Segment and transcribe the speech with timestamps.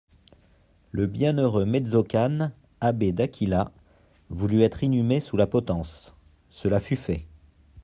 [0.91, 3.71] Le bienheureux Mezzocane, abbé d'Aquila,
[4.31, 6.15] voulut être inhumé sous la potence;
[6.49, 7.27] cela fut fait.